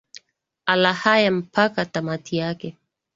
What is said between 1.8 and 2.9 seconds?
tamati yake